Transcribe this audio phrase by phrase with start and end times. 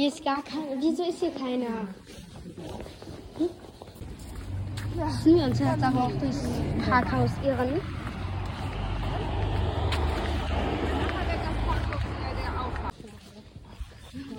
[0.00, 0.80] Hier ist gar keiner.
[0.80, 1.86] Wieso ist hier keiner?
[3.36, 3.50] Hm?
[4.94, 6.48] Müssen wir uns jetzt aber auch durchs
[6.88, 7.82] Parkhaus irren?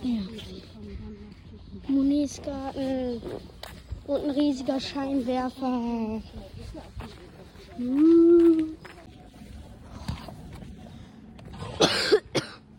[0.01, 0.21] Ja.
[1.89, 3.21] Munisgarten
[4.07, 6.21] und ein riesiger Scheinwerfer.
[7.77, 8.77] Hm.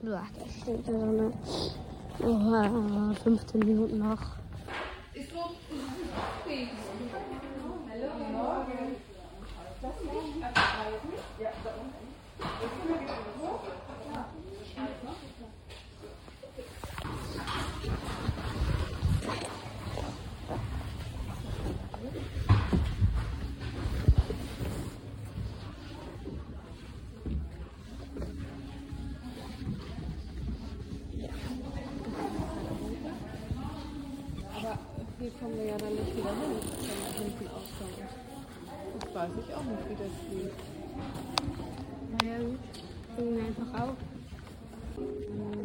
[0.02, 1.32] Boah, das stinkt so eine.
[2.22, 4.41] Oh, 15 Minuten noch.
[35.22, 37.52] Hier kommen wir ja dann nicht wieder hin, wenn da hinten ist.
[38.98, 40.58] Das weiß ich auch nicht, wie das geht.
[42.18, 42.58] Naja, gut.
[43.14, 43.96] Bringen wir einfach auf.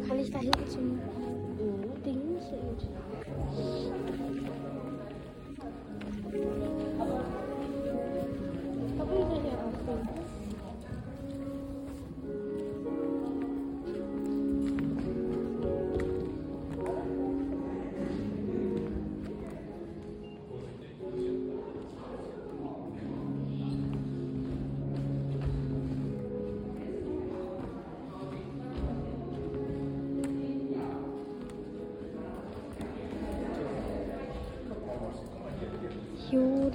[0.06, 1.00] Kann ich da hinten zum
[2.04, 2.76] Ding sehen?
[3.10, 3.17] Warum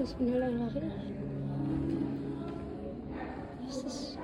[0.03, 0.91] das bin halt einfach ich.
[3.65, 4.19] Das ist,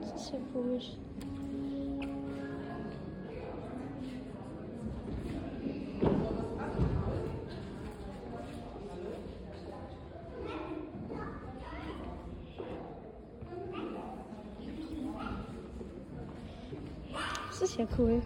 [0.00, 0.96] das ist ja komisch.
[17.48, 18.20] Das ist ja cool.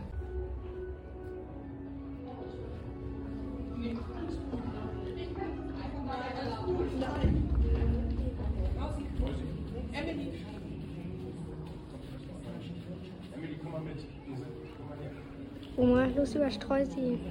[16.47, 17.27] Natürlich auch.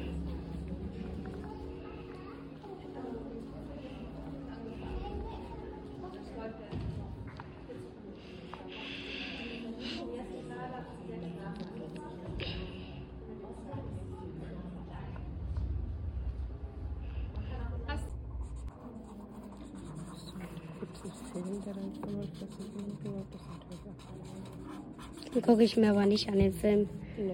[25.33, 26.89] Den gucke ich mir aber nicht an den Film.
[27.17, 27.33] Nee.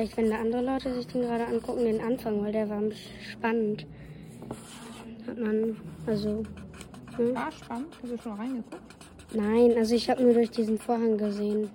[0.00, 2.80] Vielleicht, wenn da andere Leute sich den gerade angucken, den Anfang, weil der war
[3.30, 3.86] spannend.
[5.26, 6.42] Hat man, also.
[7.16, 7.34] Hm?
[7.34, 7.88] War spannend.
[8.02, 8.80] Hast du schon reingeguckt?
[9.34, 11.68] Nein, also ich habe nur durch diesen Vorhang gesehen.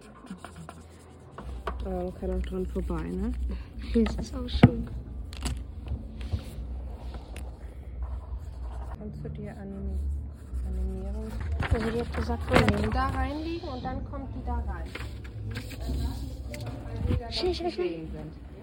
[1.82, 3.32] Aber man kann auch dran vorbei, ne?
[4.06, 4.88] Das ist auch schon.
[8.98, 10.00] Kannst du dir anim
[10.68, 11.32] animieren?
[11.72, 12.42] Also die hat gesagt,
[12.82, 14.90] Die da reinlegen und dann kommt die da rein.
[17.30, 18.08] Schnell, schnell, schnell.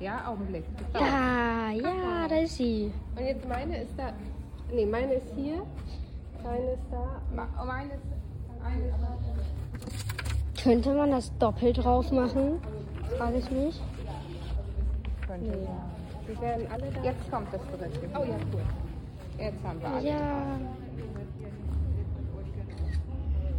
[0.01, 0.65] Ja, Augenblick.
[0.93, 2.93] Da, ja, da ist sie.
[3.17, 4.13] Und jetzt meine ist da.
[4.73, 5.63] Nee, meine ist hier.
[6.43, 7.21] Deine ist da.
[7.35, 8.03] Ma- oh, Meine ist.
[8.65, 10.63] Eine ist da.
[10.63, 12.61] Könnte man das doppelt drauf machen?
[13.19, 13.81] Frage ich mich.
[15.27, 15.69] Könnte nee.
[16.29, 17.03] Die werden alle da.
[17.03, 17.91] Jetzt kommt das dritte.
[18.15, 18.63] Oh ja, cool.
[19.39, 20.09] Jetzt haben wir alle.
[20.09, 20.59] Ja.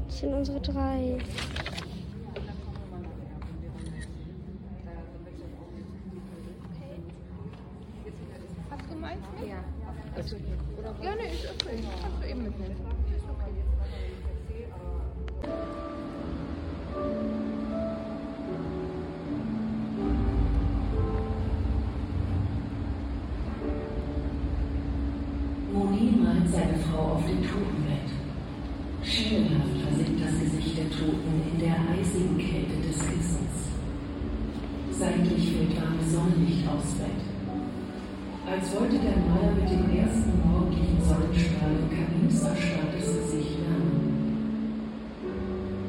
[0.07, 1.17] Das sind unsere drei.
[8.69, 9.49] Hast du meins mit?
[9.49, 9.63] Ja.
[10.25, 11.03] Ist okay.
[11.03, 11.83] Ja, ne, ist okay.
[12.01, 12.71] Kannst du eben mitnehmen.
[12.71, 12.93] Ist.
[25.73, 28.07] Moni malt seine Frau auf dem Totenbett.
[29.03, 33.73] Schemenhaft versinkt das Gesicht der Toten in der eisigen Kälte des Kissens.
[34.91, 37.22] Seitlich fällt warme Sonnenlicht aufs Bett.
[38.53, 41.73] Als wollte der Maler mit dem ersten morgendlichen Sonnenstrahl
[42.53, 44.79] erstarrtes Gesicht wärmen.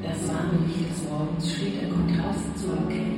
[0.02, 3.13] Das warme Licht des Morgens steht im Kontrast zur Kälte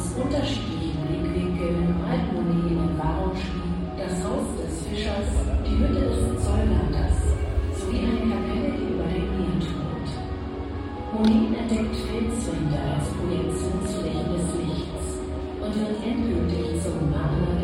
[0.00, 3.68] aus unterschiedlichen Blickwinkeln Altmonet in Erfahrung schrieb,
[4.00, 5.28] das Haus des Fischers,
[5.60, 7.20] die Hütte des Zollwärters
[7.76, 10.08] sowie eine Kapelle, die über den Meer thront.
[11.12, 15.04] Monet entdeckt Felswände als Projektionsfläche des Lichts
[15.60, 17.59] und wird endgültig zum Maler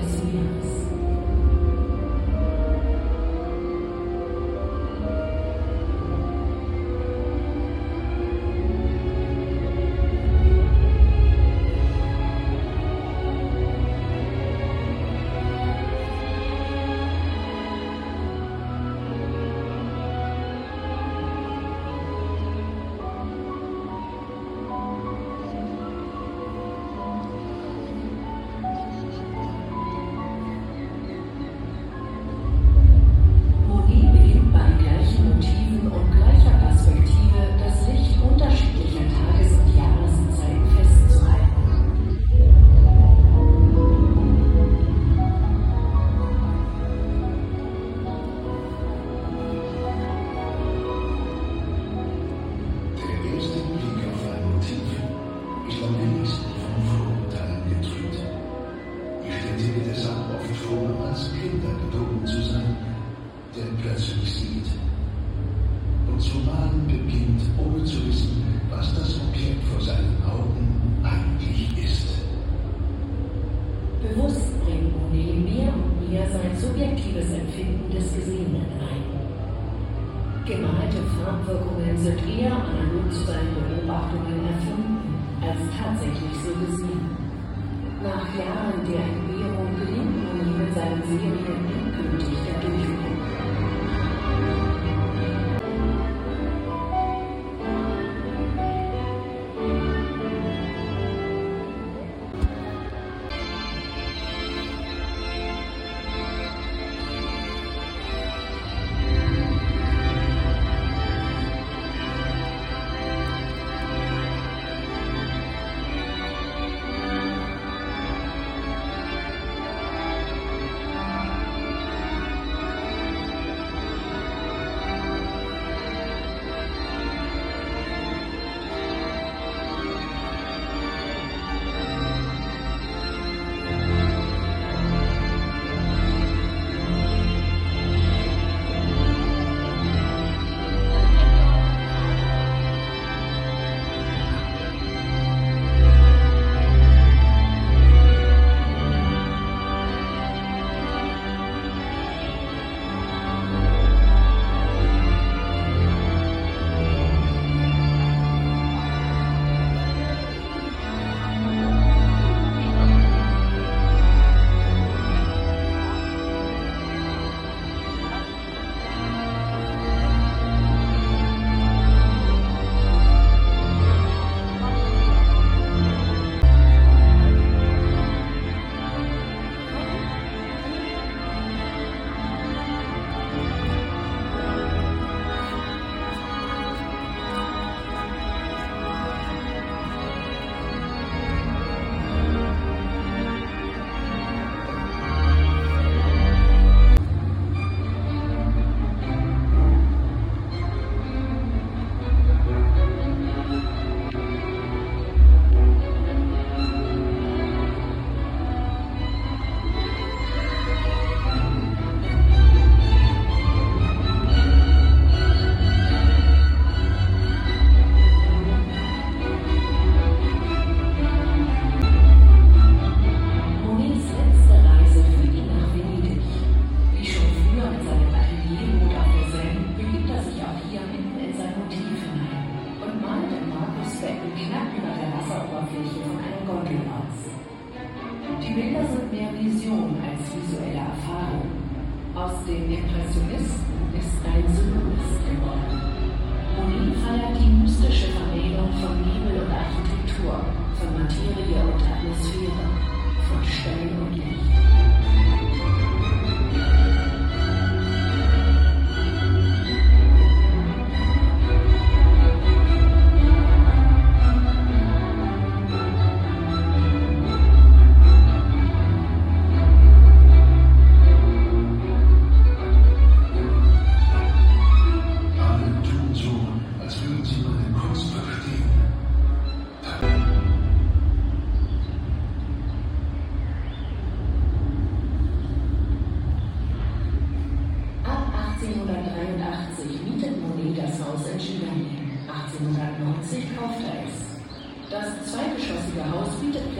[242.47, 245.86] den Impressionisten ist ein Symbolist geworden.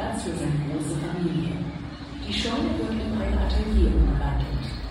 [0.07, 1.53] Platz für seine große Familie.
[2.27, 4.86] Die Scheune wurde in ein Atelier umgewandelt.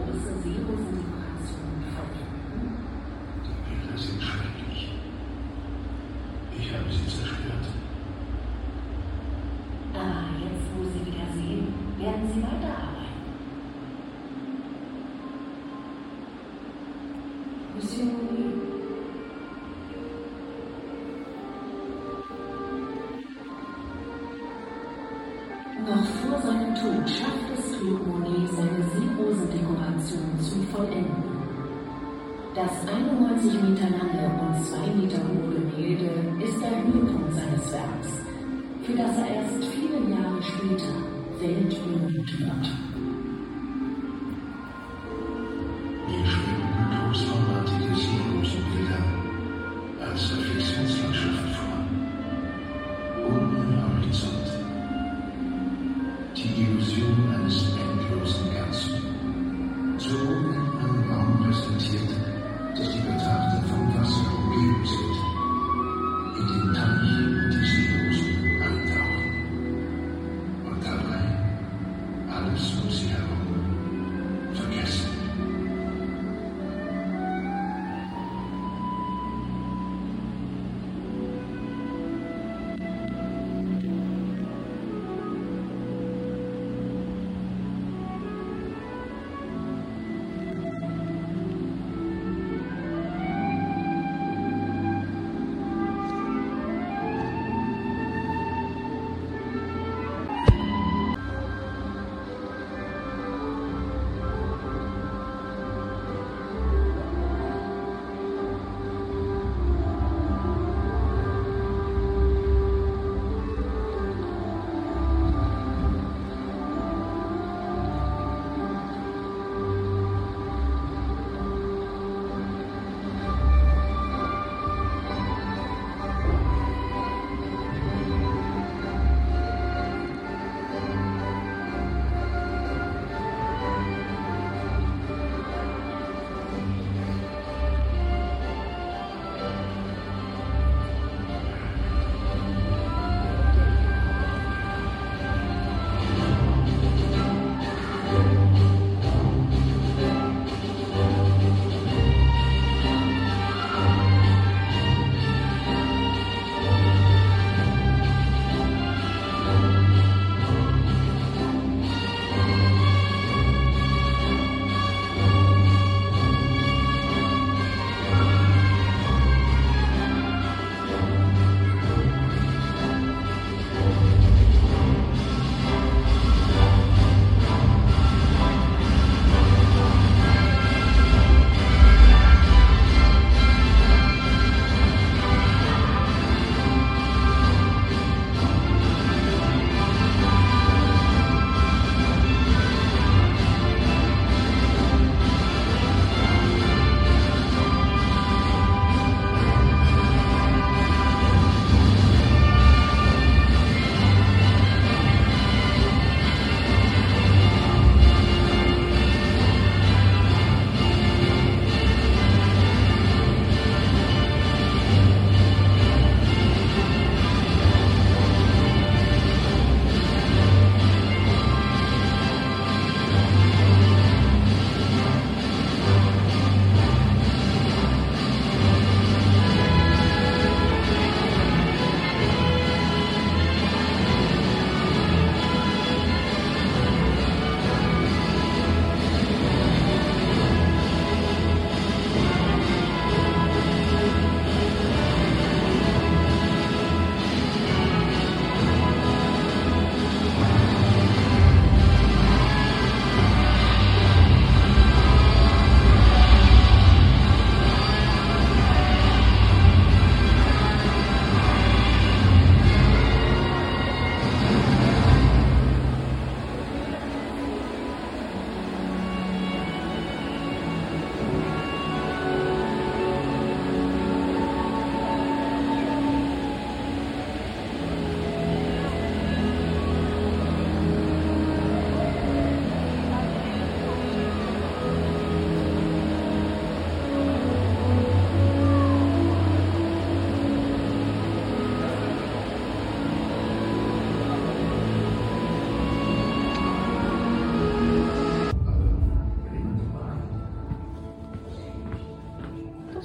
[0.00, 2.76] große Seelensimulation verwenden?
[3.44, 4.90] Die Bilder sind schrecklich.
[6.58, 7.66] Ich habe sie zerstört.
[9.94, 13.00] Ah, jetzt, wo Sie wieder sehen, werden Sie weiterarbeiten.
[17.74, 18.60] Monsieur Moulin,
[25.86, 27.39] noch vor seinem Tod schaffte
[30.72, 31.40] vollenden.
[32.54, 36.10] Das 91 Meter lange und 2 Meter hohe Gemälde
[36.44, 38.10] ist der Höhepunkt seines Werks,
[38.82, 40.94] für das er erst viele Jahre später
[41.40, 43.09] weltberühmt wird.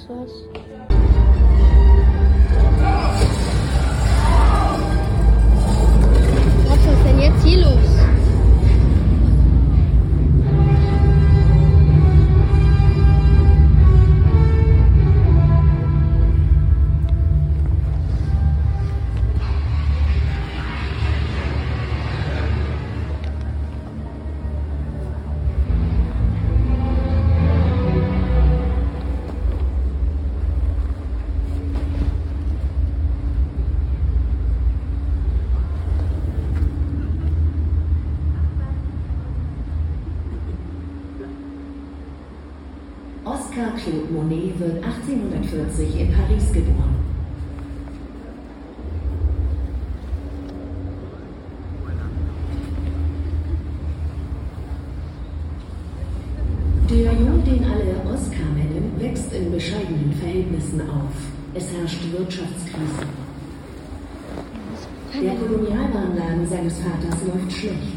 [0.06, 0.45] process
[44.28, 46.96] Monet wird 1840 in Paris geboren.
[56.90, 61.12] Der Junge, den alle Oscar nennen, wächst in bescheidenen Verhältnissen auf.
[61.54, 63.06] Es herrscht Wirtschaftskrise.
[65.22, 67.95] Der Kolonialwarenladen seines Vaters läuft schlecht.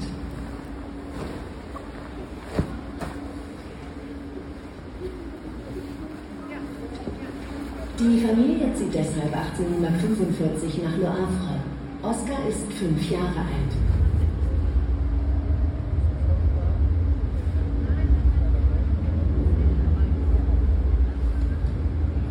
[8.10, 11.62] Die Familie zieht deshalb 1845 nach Havre.
[12.02, 13.74] Oscar ist fünf Jahre alt.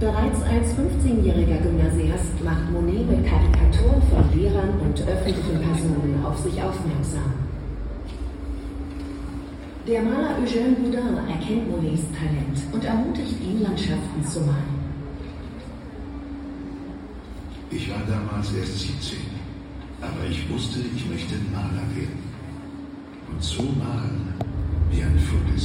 [0.01, 6.61] Bereits als 15-jähriger Gymnasiast macht Monet mit Karikaturen von Lehrern und öffentlichen Personen auf sich
[6.61, 7.35] aufmerksam.
[9.87, 14.78] Der Maler Eugène Boudin erkennt Monets Talent und ermutigt ihn, Landschaften zu malen.
[17.71, 19.19] Ich war damals erst 17,
[20.01, 22.23] aber ich wusste, ich möchte Maler werden.
[23.31, 24.33] Und so malen,
[24.91, 25.59] wie ein Vogel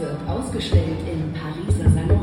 [0.00, 2.19] wird ausgestellt im Pariser Salon.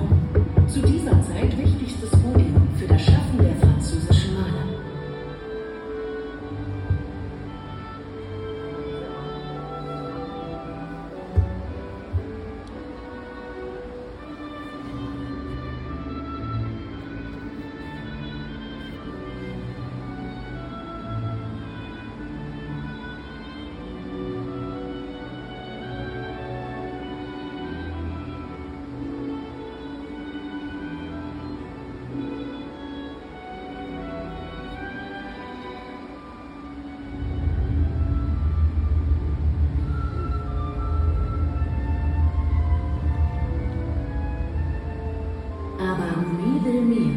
[45.78, 47.16] Aber Monet will mehr.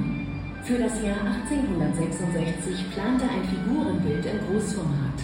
[0.63, 5.19] Für das Jahr 1866 plante ein Figurenbild im Großformat.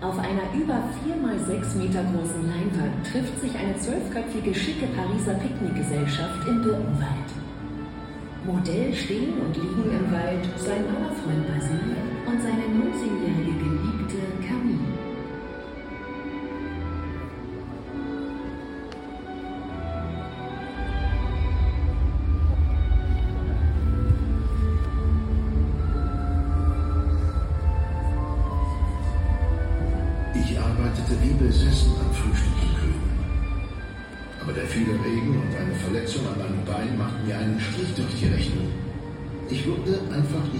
[0.00, 5.34] Auf einer über 4 mal 6 Meter großen Leinwand trifft sich eine zwölfköpfige schicke Pariser
[5.34, 7.28] Picknickgesellschaft im Birkenwald.
[8.44, 11.96] Modell stehen und liegen im Wald sein Malerfreund Basile
[12.26, 14.53] und seine 19-jährige Geliebte Camille.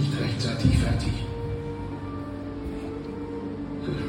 [0.05, 1.13] Nicht rechtzeitig fertig.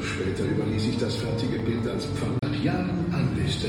[0.02, 3.68] Später überließ ich das fertige Bild als Pfand nach Jahren Anliste.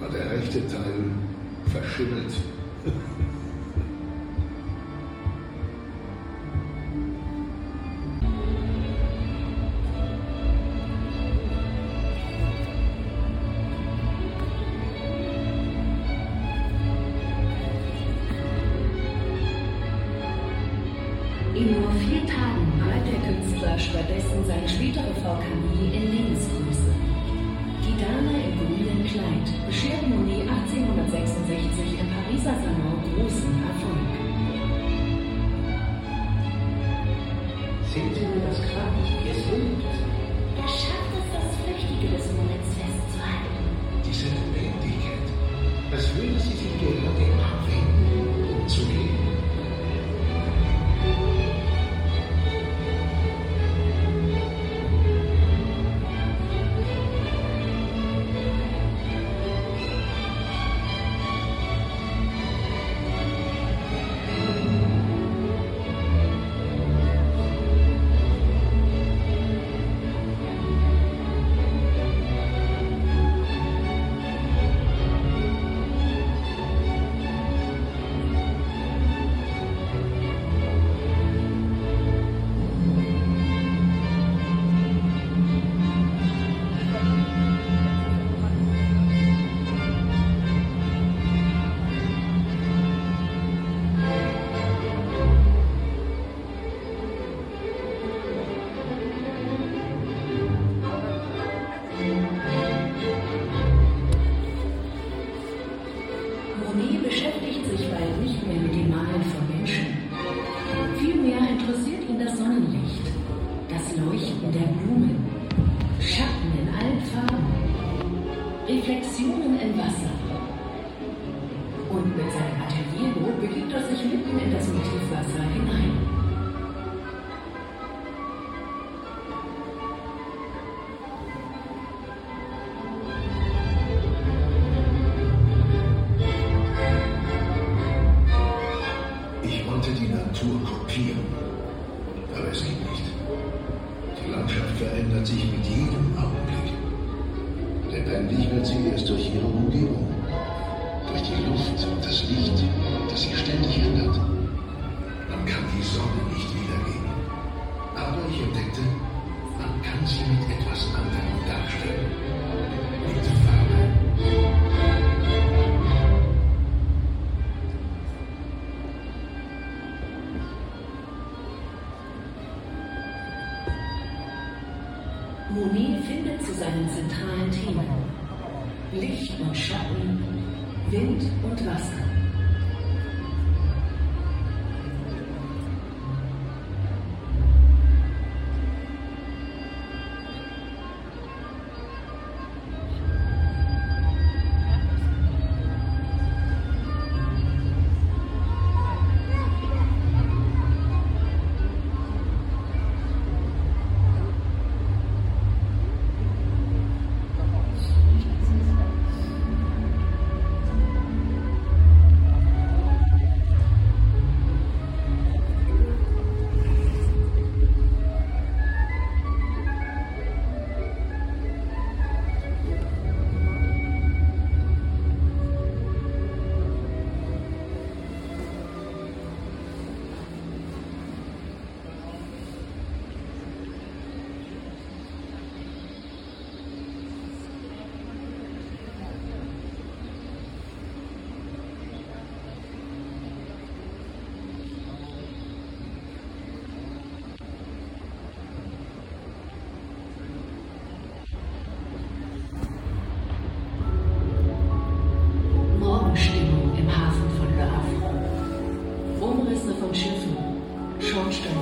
[0.00, 1.04] War der rechte Teil
[1.70, 2.32] verschimmelt.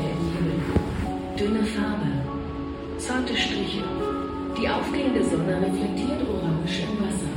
[0.02, 0.60] hellen Himmel.
[1.38, 2.10] Dünne Farbe,
[2.98, 3.84] zarte Striche.
[4.58, 7.29] Die aufgehende Sonne reflektiert orange im Wasser.